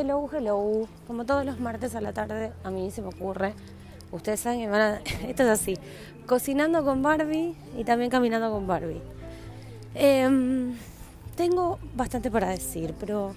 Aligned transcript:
Hello, 0.00 0.30
hello. 0.32 0.88
Como 1.06 1.26
todos 1.26 1.44
los 1.44 1.60
martes 1.60 1.94
a 1.94 2.00
la 2.00 2.14
tarde, 2.14 2.54
a 2.64 2.70
mí 2.70 2.90
se 2.90 3.02
me 3.02 3.08
ocurre. 3.08 3.52
Ustedes 4.10 4.40
saben 4.40 4.60
que 4.60 4.68
van 4.68 4.80
a... 4.80 4.96
Esto 5.28 5.42
es 5.42 5.48
así. 5.50 5.76
Cocinando 6.26 6.82
con 6.86 7.02
Barbie 7.02 7.54
y 7.76 7.84
también 7.84 8.10
caminando 8.10 8.50
con 8.50 8.66
Barbie. 8.66 9.02
Em, 9.94 10.74
tengo 11.36 11.78
bastante 11.94 12.30
para 12.30 12.48
decir, 12.48 12.94
pero 12.98 13.34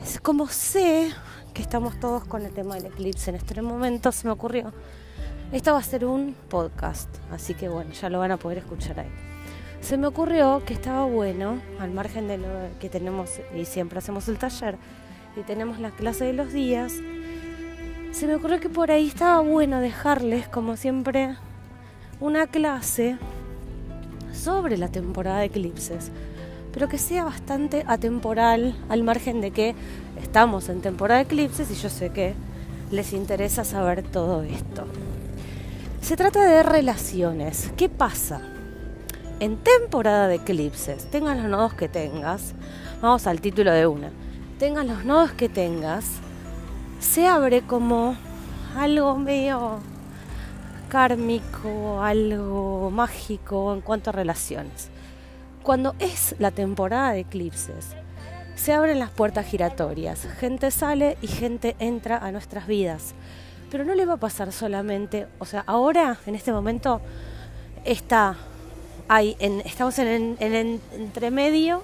es 0.00 0.20
como 0.20 0.46
sé 0.46 1.10
que 1.52 1.62
estamos 1.62 1.98
todos 1.98 2.26
con 2.26 2.42
el 2.42 2.52
tema 2.52 2.76
del 2.76 2.86
eclipse 2.86 3.30
en 3.30 3.36
este 3.36 3.60
momento, 3.60 4.12
se 4.12 4.28
me 4.28 4.32
ocurrió. 4.32 4.72
Esto 5.50 5.72
va 5.72 5.80
a 5.80 5.82
ser 5.82 6.04
un 6.04 6.36
podcast, 6.48 7.08
así 7.32 7.54
que 7.54 7.68
bueno, 7.68 7.90
ya 7.90 8.08
lo 8.08 8.20
van 8.20 8.30
a 8.30 8.36
poder 8.36 8.58
escuchar 8.58 9.00
ahí. 9.00 9.10
Se 9.80 9.96
me 9.96 10.06
ocurrió 10.06 10.62
que 10.64 10.74
estaba 10.74 11.06
bueno, 11.06 11.60
al 11.80 11.90
margen 11.90 12.28
de 12.28 12.38
lo 12.38 12.46
que 12.78 12.88
tenemos 12.88 13.40
y 13.52 13.64
siempre 13.64 13.98
hacemos 13.98 14.28
el 14.28 14.38
taller, 14.38 14.78
y 15.36 15.42
tenemos 15.42 15.78
la 15.78 15.90
clase 15.90 16.24
de 16.24 16.32
los 16.32 16.52
días, 16.52 16.94
se 18.12 18.26
me 18.26 18.34
ocurrió 18.34 18.60
que 18.60 18.68
por 18.68 18.90
ahí 18.90 19.08
estaba 19.08 19.40
bueno 19.40 19.80
dejarles, 19.80 20.46
como 20.48 20.76
siempre, 20.76 21.36
una 22.20 22.46
clase 22.46 23.16
sobre 24.34 24.76
la 24.76 24.88
temporada 24.88 25.38
de 25.38 25.46
eclipses, 25.46 26.10
pero 26.72 26.88
que 26.88 26.98
sea 26.98 27.24
bastante 27.24 27.84
atemporal, 27.86 28.76
al 28.88 29.02
margen 29.02 29.40
de 29.40 29.50
que 29.50 29.74
estamos 30.22 30.68
en 30.68 30.82
temporada 30.82 31.20
de 31.20 31.24
eclipses 31.24 31.70
y 31.70 31.74
yo 31.74 31.88
sé 31.88 32.10
que 32.10 32.34
les 32.90 33.12
interesa 33.14 33.64
saber 33.64 34.02
todo 34.02 34.42
esto. 34.42 34.84
Se 36.02 36.16
trata 36.16 36.44
de 36.44 36.62
relaciones. 36.62 37.72
¿Qué 37.76 37.88
pasa? 37.88 38.42
En 39.40 39.56
temporada 39.56 40.28
de 40.28 40.36
eclipses, 40.36 41.10
tengan 41.10 41.38
los 41.42 41.50
nodos 41.50 41.74
que 41.74 41.88
tengas, 41.88 42.52
vamos 43.00 43.26
al 43.26 43.40
título 43.40 43.72
de 43.72 43.86
una 43.86 44.10
tengas 44.62 44.86
los 44.86 45.04
nodos 45.04 45.32
que 45.32 45.48
tengas, 45.48 46.04
se 47.00 47.26
abre 47.26 47.62
como 47.62 48.14
algo 48.76 49.16
medio 49.16 49.80
kármico, 50.88 52.00
algo 52.00 52.88
mágico 52.92 53.74
en 53.74 53.80
cuanto 53.80 54.10
a 54.10 54.12
relaciones. 54.12 54.88
Cuando 55.64 55.96
es 55.98 56.36
la 56.38 56.52
temporada 56.52 57.10
de 57.10 57.18
eclipses, 57.22 57.88
se 58.54 58.72
abren 58.72 59.00
las 59.00 59.10
puertas 59.10 59.46
giratorias, 59.46 60.28
gente 60.38 60.70
sale 60.70 61.18
y 61.22 61.26
gente 61.26 61.74
entra 61.80 62.18
a 62.18 62.30
nuestras 62.30 62.68
vidas. 62.68 63.14
Pero 63.68 63.84
no 63.84 63.96
le 63.96 64.06
va 64.06 64.12
a 64.12 64.18
pasar 64.18 64.52
solamente, 64.52 65.26
o 65.40 65.44
sea, 65.44 65.64
ahora, 65.66 66.18
en 66.24 66.36
este 66.36 66.52
momento, 66.52 67.00
está, 67.84 68.36
hay, 69.08 69.34
en, 69.40 69.60
estamos 69.62 69.98
en 69.98 70.36
el 70.38 70.80
entremedio 70.92 71.82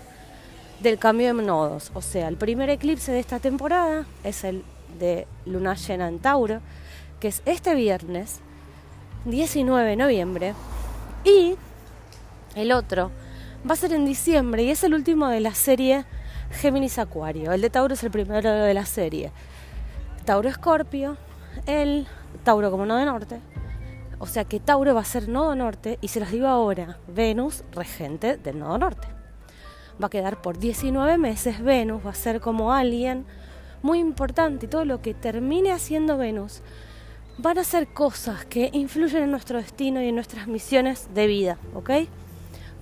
del 0.81 0.99
cambio 0.99 1.35
de 1.35 1.43
nodos. 1.43 1.91
O 1.95 2.03
sea, 2.03 2.29
el 2.29 2.37
primer 2.37 2.71
eclipse 2.71 3.13
de 3.13 3.21
esta 3.21 3.41
temporada 3.41 4.07
es 4.25 4.45
el 4.45 4.63
de 4.99 5.27
luna 5.45 5.75
llena 5.75 6.09
en 6.09 6.19
Tauro, 6.19 6.61
que 7.21 7.29
es 7.29 7.43
este 7.47 7.75
viernes 7.75 8.41
19 9.25 9.91
de 9.91 9.97
noviembre. 9.97 10.55
Y 11.25 11.57
el 12.55 12.73
otro 12.73 13.11
va 13.69 13.73
a 13.73 13.77
ser 13.77 13.93
en 13.93 14.07
diciembre 14.07 14.63
y 14.63 14.71
es 14.71 14.85
el 14.85 14.95
último 14.95 15.29
de 15.29 15.41
la 15.41 15.55
serie 15.55 16.05
Géminis 16.53 16.99
Acuario. 16.99 17.53
El 17.53 17.61
de 17.61 17.71
Tauro 17.71 17.95
es 17.95 18.03
el 18.05 18.11
primero 18.11 18.51
de 18.51 18.75
la 18.75 18.87
serie. 18.87 19.33
Tauro 20.25 20.49
Escorpio, 20.49 21.17
el 21.67 22.07
Tauro 22.45 22.71
como 22.71 22.87
nodo 22.87 23.05
norte. 23.05 23.41
O 24.21 24.27
sea 24.27 24.45
que 24.45 24.59
Tauro 24.59 24.95
va 24.95 25.01
a 25.01 25.05
ser 25.05 25.29
nodo 25.29 25.55
norte 25.55 25.99
y 26.01 26.09
se 26.09 26.21
los 26.21 26.31
digo 26.31 26.49
ahora, 26.49 26.99
Venus 27.07 27.65
regente 27.73 28.37
del 28.37 28.59
nodo 28.59 28.79
norte 28.79 29.18
va 30.03 30.07
a 30.07 30.11
quedar 30.11 30.41
por 30.43 30.59
19 30.59 31.19
meses. 31.19 31.63
Venus 31.63 32.05
va 32.05 32.11
a 32.11 32.15
ser 32.15 32.41
como 32.41 32.73
alguien 32.73 33.25
muy 33.83 33.99
importante 33.99 34.67
y 34.67 34.69
todo 34.69 34.85
lo 34.85 35.01
que 35.01 35.15
termine 35.15 35.73
haciendo 35.73 36.17
Venus 36.17 36.63
van 37.39 37.59
a 37.59 37.65
ser 37.65 37.87
cosas 37.87 38.45
que 38.45 38.71
influyen 38.73 39.23
en 39.23 39.31
nuestro 39.31 39.59
destino 39.59 40.03
y 40.03 40.09
en 40.09 40.15
nuestras 40.15 40.49
misiones 40.49 41.09
de 41.15 41.27
vida, 41.27 41.59
¿ok? 41.75 41.91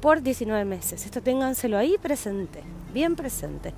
Por 0.00 0.22
19 0.22 0.65
meses. 0.65 1.05
Esto 1.05 1.21
ténganselo 1.21 1.76
ahí 1.76 1.97
presente, 2.00 2.62
bien 2.94 3.16
presente. 3.16 3.75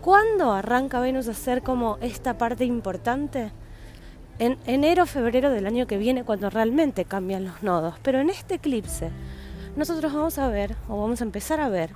¿Cuándo 0.00 0.52
arranca 0.52 1.00
Venus 1.00 1.28
a 1.28 1.34
ser 1.34 1.62
como 1.62 1.98
esta 2.00 2.38
parte 2.38 2.64
importante? 2.64 3.52
En 4.40 4.56
enero, 4.66 5.06
febrero 5.06 5.50
del 5.50 5.66
año 5.66 5.86
que 5.86 5.98
viene, 5.98 6.24
cuando 6.24 6.50
realmente 6.50 7.04
cambian 7.04 7.44
los 7.44 7.62
nodos. 7.62 7.96
Pero 8.02 8.20
en 8.20 8.30
este 8.30 8.54
eclipse, 8.54 9.10
nosotros 9.76 10.12
vamos 10.12 10.38
a 10.38 10.48
ver, 10.48 10.76
o 10.88 11.00
vamos 11.00 11.20
a 11.20 11.24
empezar 11.24 11.60
a 11.60 11.68
ver, 11.68 11.90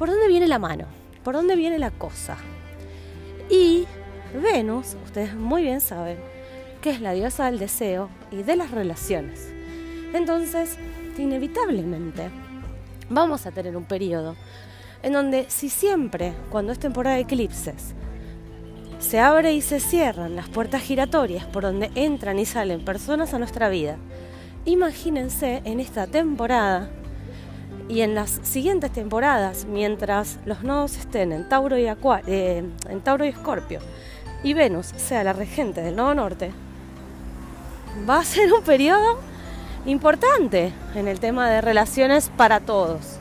por 0.00 0.08
dónde 0.08 0.28
viene 0.28 0.48
la 0.48 0.58
mano, 0.58 0.86
por 1.22 1.34
dónde 1.34 1.56
viene 1.56 1.78
la 1.78 1.90
cosa. 1.90 2.38
Y 3.50 3.86
Venus, 4.32 4.96
ustedes 5.04 5.34
muy 5.34 5.60
bien 5.60 5.82
saben, 5.82 6.16
que 6.80 6.88
es 6.88 7.02
la 7.02 7.12
diosa 7.12 7.44
del 7.44 7.58
deseo 7.58 8.08
y 8.30 8.42
de 8.42 8.56
las 8.56 8.70
relaciones. 8.70 9.52
Entonces, 10.14 10.78
inevitablemente, 11.18 12.30
vamos 13.10 13.44
a 13.44 13.50
tener 13.50 13.76
un 13.76 13.84
periodo 13.84 14.36
en 15.02 15.12
donde 15.12 15.44
si 15.50 15.68
siempre, 15.68 16.32
cuando 16.48 16.72
es 16.72 16.78
temporada 16.78 17.16
de 17.16 17.22
eclipses, 17.22 17.94
se 19.00 19.20
abre 19.20 19.52
y 19.52 19.60
se 19.60 19.80
cierran 19.80 20.34
las 20.34 20.48
puertas 20.48 20.80
giratorias 20.80 21.44
por 21.44 21.64
donde 21.64 21.90
entran 21.94 22.38
y 22.38 22.46
salen 22.46 22.86
personas 22.86 23.34
a 23.34 23.38
nuestra 23.38 23.68
vida, 23.68 23.98
imagínense 24.64 25.60
en 25.66 25.78
esta 25.78 26.06
temporada 26.06 26.88
y 27.88 28.02
en 28.02 28.14
las 28.14 28.40
siguientes 28.42 28.92
temporadas, 28.92 29.64
mientras 29.64 30.38
los 30.44 30.62
nodos 30.62 30.96
estén 30.96 31.32
en 31.32 31.48
Tauro 31.48 31.78
y, 31.78 31.86
eh, 31.86 32.64
en 32.88 33.00
Tauro 33.00 33.24
y 33.24 33.28
Escorpio 33.28 33.80
y 34.42 34.54
Venus 34.54 34.86
sea 34.96 35.24
la 35.24 35.32
regente 35.32 35.82
del 35.82 35.96
nodo 35.96 36.14
norte, 36.14 36.52
va 38.08 38.18
a 38.18 38.24
ser 38.24 38.52
un 38.52 38.62
periodo 38.62 39.18
importante 39.86 40.72
en 40.94 41.08
el 41.08 41.20
tema 41.20 41.50
de 41.50 41.60
relaciones 41.60 42.30
para 42.36 42.60
todos. 42.60 43.18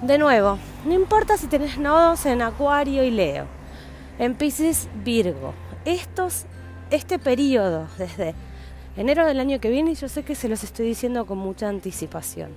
De 0.00 0.18
nuevo, 0.18 0.58
no 0.84 0.94
importa 0.94 1.36
si 1.36 1.46
tenés 1.46 1.78
nodos 1.78 2.26
en 2.26 2.42
Acuario 2.42 3.04
y 3.04 3.10
Leo, 3.10 3.46
en 4.18 4.34
Pisces, 4.34 4.88
Virgo, 5.04 5.54
estos, 5.84 6.44
este 6.90 7.18
periodo 7.18 7.86
desde 7.98 8.34
enero 8.96 9.26
del 9.26 9.40
año 9.40 9.60
que 9.60 9.70
viene, 9.70 9.94
yo 9.94 10.08
sé 10.08 10.22
que 10.22 10.34
se 10.34 10.48
los 10.48 10.64
estoy 10.64 10.86
diciendo 10.86 11.24
con 11.24 11.38
mucha 11.38 11.68
anticipación 11.68 12.50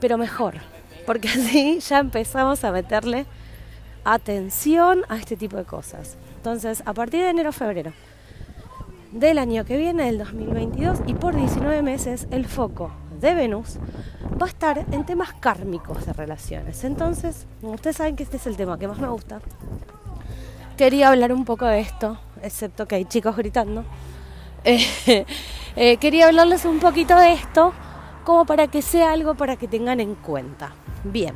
pero 0.00 0.18
mejor, 0.18 0.54
porque 1.06 1.28
así 1.28 1.80
ya 1.80 1.98
empezamos 1.98 2.64
a 2.64 2.72
meterle 2.72 3.26
atención 4.04 5.02
a 5.08 5.16
este 5.16 5.36
tipo 5.36 5.56
de 5.56 5.64
cosas. 5.64 6.16
Entonces, 6.36 6.82
a 6.86 6.94
partir 6.94 7.22
de 7.22 7.30
enero-febrero 7.30 7.92
del 9.12 9.38
año 9.38 9.64
que 9.64 9.76
viene, 9.76 10.04
del 10.04 10.18
2022, 10.18 11.00
y 11.06 11.14
por 11.14 11.34
19 11.34 11.82
meses, 11.82 12.26
el 12.30 12.46
foco 12.46 12.92
de 13.20 13.34
Venus 13.34 13.76
va 14.40 14.46
a 14.46 14.48
estar 14.48 14.78
en 14.92 15.04
temas 15.04 15.32
kármicos 15.34 16.06
de 16.06 16.12
relaciones. 16.12 16.84
Entonces, 16.84 17.46
ustedes 17.62 17.96
saben 17.96 18.16
que 18.16 18.22
este 18.22 18.36
es 18.36 18.46
el 18.46 18.56
tema 18.56 18.78
que 18.78 18.88
más 18.88 18.98
me 18.98 19.08
gusta. 19.08 19.40
Quería 20.76 21.08
hablar 21.08 21.32
un 21.32 21.44
poco 21.44 21.66
de 21.66 21.80
esto, 21.80 22.18
excepto 22.42 22.86
que 22.86 22.96
hay 22.96 23.04
chicos 23.04 23.36
gritando. 23.36 23.84
Eh, 24.64 25.24
eh, 25.76 25.96
quería 25.98 26.26
hablarles 26.26 26.64
un 26.64 26.80
poquito 26.80 27.16
de 27.16 27.32
esto 27.32 27.72
como 28.28 28.44
para 28.44 28.66
que 28.66 28.82
sea 28.82 29.12
algo 29.12 29.36
para 29.36 29.56
que 29.56 29.66
tengan 29.66 30.00
en 30.00 30.14
cuenta. 30.14 30.72
Bien, 31.02 31.34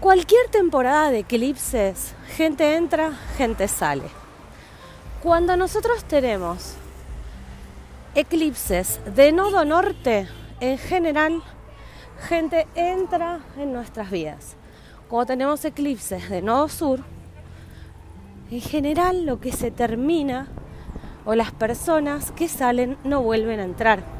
cualquier 0.00 0.48
temporada 0.48 1.12
de 1.12 1.20
eclipses, 1.20 2.16
gente 2.36 2.74
entra, 2.74 3.12
gente 3.36 3.68
sale. 3.68 4.08
Cuando 5.22 5.56
nosotros 5.56 6.02
tenemos 6.02 6.74
eclipses 8.16 8.98
de 9.14 9.30
nodo 9.30 9.64
norte, 9.64 10.26
en 10.58 10.78
general, 10.78 11.40
gente 12.26 12.66
entra 12.74 13.38
en 13.56 13.72
nuestras 13.72 14.10
vidas. 14.10 14.56
Cuando 15.08 15.26
tenemos 15.26 15.64
eclipses 15.64 16.28
de 16.28 16.42
nodo 16.42 16.68
sur, 16.68 17.04
en 18.50 18.60
general 18.60 19.24
lo 19.24 19.38
que 19.38 19.52
se 19.52 19.70
termina 19.70 20.48
o 21.24 21.36
las 21.36 21.52
personas 21.52 22.32
que 22.32 22.48
salen 22.48 22.98
no 23.04 23.22
vuelven 23.22 23.60
a 23.60 23.64
entrar. 23.64 24.15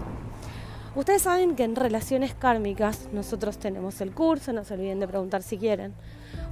Ustedes 0.97 1.21
saben 1.21 1.57
que 1.57 1.65
en 1.65 1.77
relaciones 1.77 2.33
kármicas 2.33 3.11
nosotros 3.13 3.59
tenemos 3.59 4.01
el 4.01 4.13
curso, 4.13 4.55
no 4.55 4.65
se 4.65 4.73
olviden 4.73 4.99
de 4.99 5.07
preguntar 5.07 5.43
si 5.43 5.59
quieren. 5.59 5.93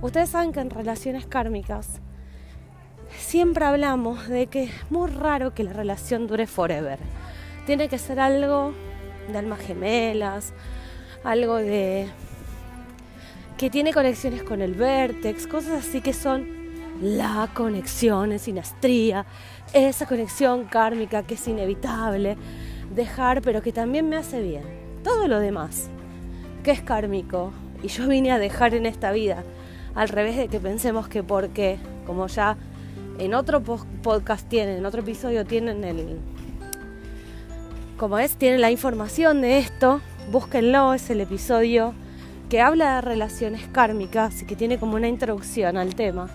Ustedes 0.02 0.29
saben 0.29 0.52
que 0.52 0.61
en 0.61 0.69
relaciones 0.69 1.25
kármicas 1.25 1.88
siempre 3.19 3.64
hablamos 3.64 4.29
de 4.29 4.49
que 4.49 4.64
es 4.64 4.91
muy 4.91 5.11
raro 5.11 5.55
que 5.55 5.64
la 5.64 5.73
relación 5.73 6.26
dure 6.26 6.46
forever. 6.46 6.99
Tiene 7.64 7.88
que 7.88 7.96
ser 7.96 8.20
algo 8.20 8.75
de 9.32 9.38
almas 9.38 9.61
gemelas, 9.61 10.52
algo 11.25 11.56
de 11.56 12.06
que 13.56 13.70
tiene 13.70 13.94
conexiones 13.94 14.43
con 14.43 14.61
el 14.61 14.75
vértex, 14.75 15.46
cosas 15.46 15.87
así 15.87 16.02
que 16.02 16.12
son 16.12 16.46
la 17.00 17.49
conexión 17.55 18.31
en 18.31 18.38
sinastría, 18.38 19.25
esa 19.73 20.05
conexión 20.05 20.67
kármica 20.67 21.23
que 21.23 21.32
es 21.32 21.49
inevitable 21.49 22.37
dejar, 22.94 23.43
pero 23.43 23.62
que 23.62 23.73
también 23.73 24.08
me 24.08 24.17
hace 24.17 24.43
bien. 24.43 24.62
Todo 25.02 25.29
lo 25.29 25.41
demás, 25.41 25.88
que 26.62 26.70
es 26.70 26.81
kármico, 26.81 27.52
y 27.82 27.88
yo 27.88 28.08
vine 28.08 28.32
a 28.32 28.38
dejar 28.38 28.75
en 28.75 28.87
esta 28.87 29.12
vida 29.12 29.44
al 29.94 30.08
revés 30.08 30.37
de 30.37 30.49
que 30.49 30.61
pensemos 30.61 31.08
que 31.08 31.23
porque, 31.23 31.79
como 32.06 32.26
ya 32.26 32.56
en 33.19 33.35
otro 33.35 33.62
podcast 33.62 34.49
tienen, 34.49 34.79
en 34.79 34.87
otro 34.87 35.02
episodio 35.02 35.44
tienen 35.44 35.85
el, 35.85 36.19
como 37.96 38.19
es, 38.19 38.37
tienen 38.37 38.61
la 38.61 38.70
información 38.70 39.41
de 39.41 39.58
esto, 39.58 40.00
búsquenlo, 40.32 40.94
es 40.94 41.11
el 41.11 41.20
episodio 41.20 41.94
que 42.49 42.61
habla 42.61 42.96
de 42.96 43.00
relaciones 43.02 43.67
kármicas 43.69 44.43
y 44.43 44.46
que 44.46 44.56
tiene 44.56 44.79
como 44.79 44.96
una 44.96 45.08
introducción 45.08 45.76
al 45.76 45.94
tema. 45.94 46.29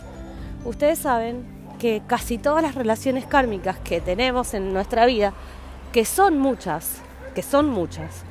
Ustedes 0.66 1.00
saben 1.00 1.44
que 1.80 2.02
casi 2.08 2.38
todas 2.38 2.62
las 2.62 2.76
relaciones 2.76 3.26
kármicas 3.26 3.78
que 3.80 4.02
tenemos 4.02 4.54
en 4.54 4.74
nuestra 4.74 5.06
vida, 5.06 5.34
que 5.92 6.06
son 6.06 6.38
muchas, 6.38 7.02
que 7.36 7.42
son 7.42 7.70
muchas, 7.70 8.24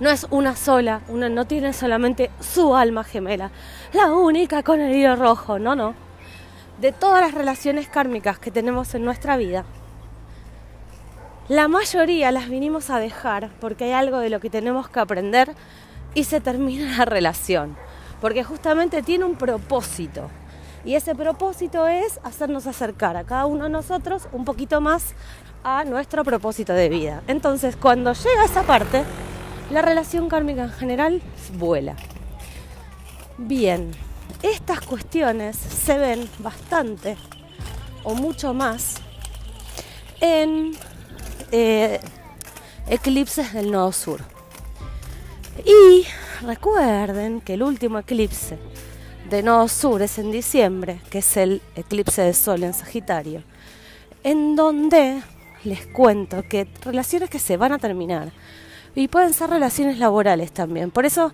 no 0.00 0.10
es 0.10 0.26
una 0.30 0.54
sola, 0.54 1.00
una 1.08 1.28
no 1.28 1.46
tiene 1.46 1.72
solamente 1.72 2.30
su 2.40 2.76
alma 2.76 3.04
gemela, 3.04 3.50
la 3.92 4.12
única 4.12 4.62
con 4.62 4.80
el 4.80 4.94
hilo 4.94 5.16
rojo, 5.16 5.58
no, 5.58 5.74
no. 5.74 5.94
De 6.80 6.92
todas 6.92 7.20
las 7.20 7.34
relaciones 7.34 7.88
kármicas 7.88 8.38
que 8.38 8.52
tenemos 8.52 8.94
en 8.94 9.04
nuestra 9.04 9.36
vida, 9.36 9.64
la 11.48 11.66
mayoría 11.66 12.30
las 12.30 12.48
vinimos 12.48 12.90
a 12.90 13.00
dejar 13.00 13.50
porque 13.60 13.84
hay 13.84 13.92
algo 13.92 14.18
de 14.18 14.30
lo 14.30 14.38
que 14.38 14.50
tenemos 14.50 14.88
que 14.88 15.00
aprender 15.00 15.54
y 16.14 16.24
se 16.24 16.40
termina 16.40 16.98
la 16.98 17.04
relación, 17.06 17.76
porque 18.20 18.44
justamente 18.44 19.02
tiene 19.02 19.24
un 19.24 19.34
propósito. 19.34 20.30
Y 20.88 20.94
ese 20.94 21.14
propósito 21.14 21.86
es 21.86 22.18
hacernos 22.22 22.66
acercar 22.66 23.18
a 23.18 23.24
cada 23.24 23.44
uno 23.44 23.64
de 23.64 23.68
nosotros 23.68 24.26
un 24.32 24.46
poquito 24.46 24.80
más 24.80 25.12
a 25.62 25.84
nuestro 25.84 26.24
propósito 26.24 26.72
de 26.72 26.88
vida. 26.88 27.22
Entonces, 27.26 27.76
cuando 27.76 28.14
llega 28.14 28.46
esa 28.46 28.62
parte, 28.62 29.04
la 29.70 29.82
relación 29.82 30.30
kármica 30.30 30.62
en 30.64 30.72
general 30.72 31.22
vuela. 31.58 31.94
Bien, 33.36 33.90
estas 34.42 34.80
cuestiones 34.80 35.58
se 35.58 35.98
ven 35.98 36.26
bastante 36.38 37.18
o 38.02 38.14
mucho 38.14 38.54
más 38.54 38.94
en 40.22 40.72
eh, 41.52 42.00
eclipses 42.86 43.52
del 43.52 43.70
nodo 43.70 43.92
sur. 43.92 44.22
Y 45.66 46.06
recuerden 46.46 47.42
que 47.42 47.52
el 47.52 47.62
último 47.62 47.98
eclipse 47.98 48.58
de 49.30 49.42
nodo 49.42 49.68
sur 49.68 50.00
es 50.02 50.18
en 50.18 50.30
diciembre, 50.30 51.00
que 51.10 51.18
es 51.18 51.36
el 51.36 51.60
eclipse 51.76 52.22
de 52.22 52.32
sol 52.32 52.62
en 52.62 52.72
Sagitario, 52.72 53.42
en 54.24 54.56
donde 54.56 55.22
les 55.64 55.86
cuento 55.86 56.42
que 56.48 56.66
relaciones 56.82 57.28
que 57.28 57.38
se 57.38 57.56
van 57.56 57.72
a 57.72 57.78
terminar, 57.78 58.32
y 58.94 59.08
pueden 59.08 59.32
ser 59.34 59.50
relaciones 59.50 59.98
laborales 59.98 60.52
también. 60.52 60.90
Por 60.90 61.04
eso 61.04 61.32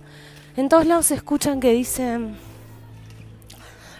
en 0.57 0.69
todos 0.69 0.85
lados 0.85 1.07
se 1.07 1.15
escuchan 1.15 1.59
que 1.59 1.71
dicen 1.71 2.35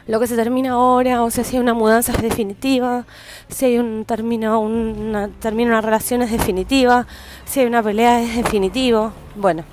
lo 0.08 0.20
que 0.20 0.28
se 0.28 0.36
termina 0.36 0.72
ahora, 0.72 1.24
o 1.24 1.32
sea, 1.32 1.44
si 1.44 1.56
hay 1.56 1.62
una 1.62 1.74
mudanza 1.74 2.12
es 2.12 2.22
definitiva, 2.22 3.06
si 3.50 3.66
hay 3.66 3.78
un 3.80 4.06
término, 4.06 4.60
una, 4.60 5.30
termina 5.30 5.72
una 5.72 5.82
relación 5.82 6.22
es 6.22 6.32
definitiva, 6.32 7.08
si 7.46 7.62
hay 7.62 7.66
una 7.66 7.82
pelea 7.82 8.22
es 8.22 8.36
definitivo. 8.36 9.14
Bueno, 9.36 9.64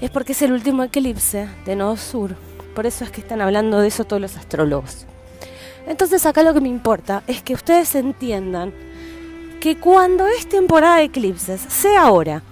es 0.00 0.10
porque 0.10 0.32
es 0.32 0.42
el 0.42 0.52
último 0.52 0.82
eclipse 0.82 1.48
de 1.64 1.76
Nodo 1.76 1.96
Sur. 1.96 2.53
Por 2.74 2.86
eso 2.86 3.04
es 3.04 3.10
que 3.10 3.20
están 3.20 3.40
hablando 3.40 3.80
de 3.80 3.88
eso 3.88 4.04
todos 4.04 4.20
los 4.20 4.36
astrólogos. 4.36 5.06
Entonces 5.86 6.24
acá 6.26 6.42
lo 6.42 6.54
que 6.54 6.60
me 6.60 6.68
importa 6.68 7.22
es 7.26 7.42
que 7.42 7.54
ustedes 7.54 7.94
entiendan 7.94 8.72
que 9.60 9.76
cuando 9.78 10.26
es 10.26 10.48
temporada 10.48 10.96
de 10.96 11.04
eclipses, 11.04 11.60
sea 11.60 12.02
ahora, 12.02 12.42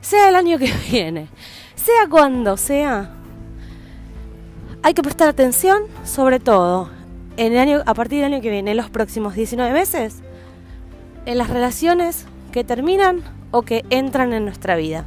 sea 0.00 0.28
el 0.28 0.36
año 0.36 0.58
que 0.58 0.72
viene, 0.90 1.28
sea 1.74 2.08
cuando 2.08 2.56
sea, 2.56 3.10
hay 4.82 4.94
que 4.94 5.02
prestar 5.02 5.28
atención, 5.28 5.82
sobre 6.04 6.40
todo 6.40 6.88
en 7.36 7.52
el 7.52 7.58
año, 7.58 7.82
a 7.86 7.94
partir 7.94 8.22
del 8.22 8.32
año 8.32 8.42
que 8.42 8.50
viene, 8.50 8.74
los 8.74 8.90
próximos 8.90 9.34
19 9.34 9.72
meses, 9.72 10.16
en 11.26 11.38
las 11.38 11.50
relaciones 11.50 12.26
que 12.52 12.64
terminan 12.64 13.22
o 13.50 13.62
que 13.62 13.84
entran 13.90 14.32
en 14.32 14.44
nuestra 14.44 14.76
vida. 14.76 15.04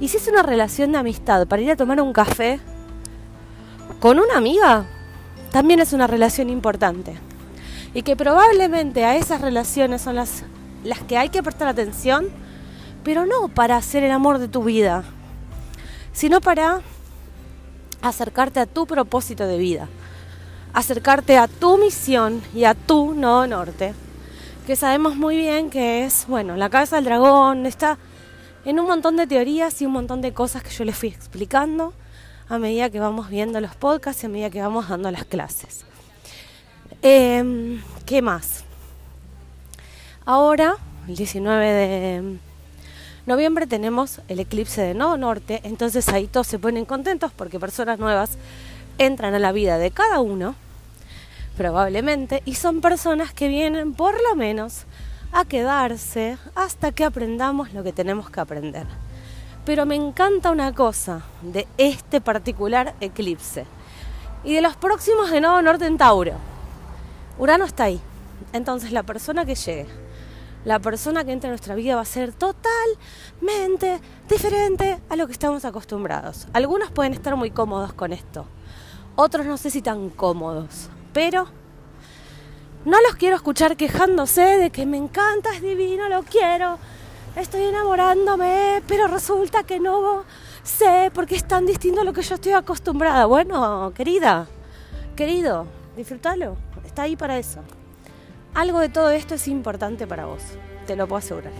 Y 0.00 0.08
si 0.08 0.16
es 0.16 0.28
una 0.28 0.42
relación 0.42 0.92
de 0.92 0.98
amistad 0.98 1.46
para 1.46 1.62
ir 1.62 1.70
a 1.70 1.76
tomar 1.76 2.00
un 2.00 2.12
café 2.12 2.60
con 4.00 4.18
una 4.18 4.36
amiga, 4.36 4.86
también 5.52 5.80
es 5.80 5.92
una 5.92 6.06
relación 6.06 6.50
importante. 6.50 7.14
Y 7.94 8.02
que 8.02 8.16
probablemente 8.16 9.04
a 9.04 9.16
esas 9.16 9.40
relaciones 9.40 10.02
son 10.02 10.16
las, 10.16 10.42
las 10.84 11.00
que 11.00 11.18
hay 11.18 11.28
que 11.28 11.42
prestar 11.42 11.68
atención 11.68 12.28
pero 13.04 13.26
no 13.26 13.48
para 13.48 13.76
hacer 13.76 14.04
el 14.04 14.12
amor 14.12 14.38
de 14.38 14.48
tu 14.48 14.64
vida, 14.64 15.04
sino 16.12 16.40
para 16.40 16.80
acercarte 18.02 18.60
a 18.60 18.66
tu 18.66 18.86
propósito 18.86 19.46
de 19.46 19.58
vida, 19.58 19.88
acercarte 20.72 21.36
a 21.38 21.48
tu 21.48 21.78
misión 21.78 22.42
y 22.54 22.64
a 22.64 22.74
tu 22.74 23.14
nodo 23.14 23.46
norte, 23.46 23.94
que 24.66 24.76
sabemos 24.76 25.16
muy 25.16 25.36
bien 25.36 25.70
que 25.70 26.04
es, 26.04 26.26
bueno, 26.28 26.56
la 26.56 26.70
cabeza 26.70 26.96
del 26.96 27.06
dragón 27.06 27.66
está 27.66 27.98
en 28.64 28.78
un 28.78 28.86
montón 28.86 29.16
de 29.16 29.26
teorías 29.26 29.80
y 29.80 29.86
un 29.86 29.92
montón 29.92 30.20
de 30.20 30.32
cosas 30.32 30.62
que 30.62 30.70
yo 30.70 30.84
les 30.84 30.96
fui 30.96 31.08
explicando 31.08 31.94
a 32.50 32.58
medida 32.58 32.90
que 32.90 32.98
vamos 32.98 33.30
viendo 33.30 33.60
los 33.60 33.76
podcasts 33.76 34.24
y 34.24 34.26
a 34.26 34.28
medida 34.28 34.50
que 34.50 34.60
vamos 34.60 34.88
dando 34.88 35.08
las 35.12 35.24
clases. 35.24 35.84
Em, 37.00 37.80
¿Qué 38.04 38.20
más? 38.20 38.64
Ahora, 40.26 40.76
el 41.06 41.14
19 41.14 41.66
de 41.66 42.38
noviembre 43.24 43.68
tenemos 43.68 44.20
el 44.26 44.40
eclipse 44.40 44.82
de 44.82 44.94
Nodo 44.94 45.16
Norte, 45.16 45.60
entonces 45.62 46.08
ahí 46.08 46.26
todos 46.26 46.48
se 46.48 46.58
ponen 46.58 46.84
contentos 46.84 47.30
porque 47.32 47.60
personas 47.60 48.00
nuevas 48.00 48.32
entran 48.98 49.32
a 49.34 49.38
la 49.38 49.52
vida 49.52 49.78
de 49.78 49.92
cada 49.92 50.20
uno, 50.20 50.56
probablemente, 51.56 52.42
y 52.44 52.56
son 52.56 52.80
personas 52.80 53.32
que 53.32 53.46
vienen 53.46 53.94
por 53.94 54.14
lo 54.28 54.34
menos 54.34 54.86
a 55.30 55.44
quedarse 55.44 56.36
hasta 56.56 56.90
que 56.90 57.04
aprendamos 57.04 57.72
lo 57.72 57.84
que 57.84 57.92
tenemos 57.92 58.28
que 58.28 58.40
aprender. 58.40 58.88
Pero 59.64 59.86
me 59.86 59.94
encanta 59.94 60.50
una 60.50 60.74
cosa 60.74 61.22
de 61.42 61.66
este 61.78 62.20
particular 62.20 62.94
eclipse 63.00 63.66
y 64.42 64.54
de 64.54 64.62
los 64.62 64.76
próximos 64.76 65.30
de 65.30 65.40
Nodo 65.40 65.62
Norte 65.62 65.86
en 65.86 65.98
Tauro. 65.98 66.34
Urano 67.38 67.64
está 67.64 67.84
ahí. 67.84 68.00
Entonces 68.52 68.92
la 68.92 69.02
persona 69.02 69.44
que 69.44 69.54
llegue 69.54 69.86
la 70.64 70.78
persona 70.78 71.24
que 71.24 71.32
entra 71.32 71.48
en 71.48 71.52
nuestra 71.52 71.74
vida 71.74 71.96
va 71.96 72.02
a 72.02 72.04
ser 72.04 72.32
totalmente 72.32 74.00
diferente 74.28 75.00
a 75.08 75.16
lo 75.16 75.26
que 75.26 75.32
estamos 75.32 75.64
acostumbrados. 75.64 76.48
Algunos 76.52 76.90
pueden 76.90 77.14
estar 77.14 77.34
muy 77.36 77.50
cómodos 77.50 77.92
con 77.92 78.12
esto, 78.12 78.46
otros 79.16 79.46
no 79.46 79.56
sé 79.56 79.70
si 79.70 79.80
tan 79.80 80.10
cómodos, 80.10 80.90
pero 81.12 81.46
no 82.84 83.00
los 83.02 83.16
quiero 83.16 83.36
escuchar 83.36 83.76
quejándose 83.76 84.42
de 84.42 84.70
que 84.70 84.84
me 84.86 84.98
encanta, 84.98 85.54
es 85.54 85.62
divino, 85.62 86.08
lo 86.08 86.22
quiero, 86.22 86.78
estoy 87.36 87.64
enamorándome, 87.64 88.82
pero 88.86 89.06
resulta 89.06 89.62
que 89.64 89.80
no 89.80 90.24
sé 90.62 91.10
porque 91.14 91.36
es 91.36 91.44
tan 91.44 91.66
distinto 91.66 92.00
a 92.00 92.04
lo 92.04 92.12
que 92.12 92.22
yo 92.22 92.34
estoy 92.34 92.52
acostumbrada. 92.52 93.26
Bueno, 93.26 93.92
querida, 93.94 94.46
querido, 95.16 95.66
disfrútalo, 95.96 96.56
está 96.84 97.02
ahí 97.02 97.16
para 97.16 97.38
eso 97.38 97.60
algo 98.54 98.80
de 98.80 98.88
todo 98.88 99.10
esto 99.10 99.34
es 99.34 99.48
importante 99.48 100.06
para 100.06 100.26
vos, 100.26 100.42
te 100.86 100.96
lo 100.96 101.06
puedo 101.06 101.18
asegurar. 101.18 101.52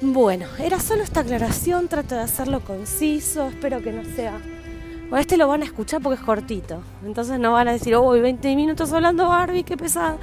Bueno, 0.00 0.46
era 0.58 0.80
solo 0.80 1.02
esta 1.02 1.20
aclaración, 1.20 1.88
trato 1.88 2.16
de 2.16 2.22
hacerlo 2.22 2.60
conciso, 2.60 3.46
espero 3.48 3.80
que 3.80 3.92
no 3.92 4.04
sea... 4.16 4.40
Bueno, 5.02 5.18
este 5.18 5.36
lo 5.36 5.46
van 5.46 5.62
a 5.62 5.66
escuchar 5.66 6.00
porque 6.02 6.18
es 6.18 6.24
cortito, 6.24 6.82
entonces 7.04 7.38
no 7.38 7.52
van 7.52 7.68
a 7.68 7.72
decir, 7.72 7.94
oh, 7.94 8.10
20 8.10 8.56
minutos 8.56 8.92
hablando 8.92 9.28
Barbie, 9.28 9.62
qué 9.62 9.76
pesada. 9.76 10.16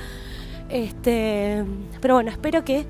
Este, 0.68 1.64
pero 2.02 2.16
bueno, 2.16 2.32
espero 2.32 2.66
que 2.66 2.86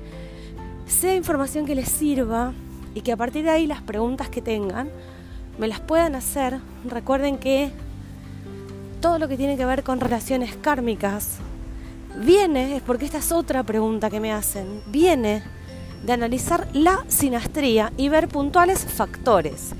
sea 0.90 1.14
información 1.14 1.66
que 1.66 1.74
les 1.74 1.88
sirva 1.88 2.52
y 2.94 3.02
que 3.02 3.12
a 3.12 3.16
partir 3.16 3.44
de 3.44 3.50
ahí 3.50 3.66
las 3.66 3.82
preguntas 3.82 4.28
que 4.28 4.42
tengan 4.42 4.90
me 5.58 5.68
las 5.68 5.80
puedan 5.80 6.14
hacer. 6.14 6.58
Recuerden 6.84 7.38
que 7.38 7.70
todo 9.00 9.18
lo 9.18 9.28
que 9.28 9.36
tiene 9.36 9.56
que 9.56 9.64
ver 9.64 9.82
con 9.82 10.00
relaciones 10.00 10.56
kármicas, 10.56 11.38
viene, 12.16 12.76
es 12.76 12.82
porque 12.82 13.04
esta 13.06 13.18
es 13.18 13.32
otra 13.32 13.62
pregunta 13.62 14.10
que 14.10 14.20
me 14.20 14.32
hacen, 14.32 14.82
viene 14.88 15.42
de 16.04 16.12
analizar 16.12 16.68
la 16.72 17.04
sinastría 17.08 17.92
y 17.96 18.08
ver 18.08 18.28
puntuales 18.28 18.84
factores, 18.84 19.70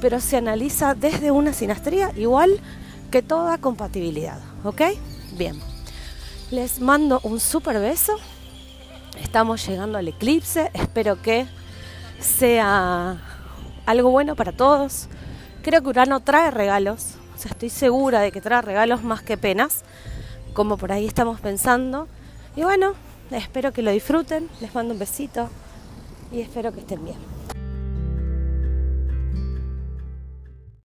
pero 0.00 0.20
se 0.20 0.36
analiza 0.36 0.94
desde 0.94 1.30
una 1.30 1.52
sinastría 1.52 2.12
igual 2.16 2.60
que 3.10 3.22
toda 3.22 3.58
compatibilidad, 3.58 4.38
¿ok? 4.64 4.82
Bien, 5.36 5.58
les 6.50 6.80
mando 6.80 7.20
un 7.22 7.40
super 7.40 7.78
beso, 7.80 8.14
estamos 9.20 9.66
llegando 9.66 9.98
al 9.98 10.08
eclipse, 10.08 10.70
espero 10.74 11.20
que 11.20 11.46
sea 12.20 13.20
algo 13.86 14.10
bueno 14.10 14.36
para 14.36 14.52
todos, 14.52 15.08
creo 15.62 15.82
que 15.82 15.88
Urano 15.88 16.20
trae 16.20 16.50
regalos, 16.50 17.14
o 17.36 17.38
sea, 17.38 17.52
estoy 17.52 17.70
segura 17.70 18.20
de 18.20 18.32
que 18.32 18.40
trae 18.40 18.62
regalos 18.62 19.02
más 19.02 19.22
que 19.22 19.36
penas, 19.36 19.84
como 20.54 20.76
por 20.76 20.90
ahí 20.90 21.06
estamos 21.06 21.40
pensando. 21.40 22.08
Y 22.56 22.62
bueno, 22.62 22.94
espero 23.30 23.72
que 23.72 23.82
lo 23.82 23.92
disfruten, 23.92 24.48
les 24.60 24.74
mando 24.74 24.92
un 24.92 24.98
besito 24.98 25.48
y 26.32 26.40
espero 26.40 26.72
que 26.72 26.80
estén 26.80 27.04
bien. 27.04 27.37